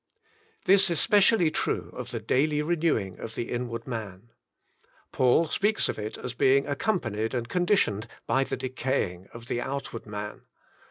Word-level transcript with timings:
This 0.65 0.89
is 0.89 0.99
specially 0.99 1.51
true 1.51 1.91
of 1.93 2.09
the 2.09 2.19
daily 2.19 2.63
renewing 2.63 3.19
of 3.19 3.35
the 3.35 3.51
inward 3.51 3.85
man. 3.85 4.31
Paul 5.11 5.47
speaks 5.47 5.89
of 5.89 5.99
it 5.99 6.17
as 6.17 6.33
being 6.33 6.65
ac 6.65 6.77
companied 6.77 7.35
and 7.35 7.47
conditioned 7.47 8.07
by 8.25 8.43
the 8.45 8.57
decaying 8.57 9.27
of 9.31 9.45
the 9.45 9.61
outward 9.61 10.07
man. 10.07 10.47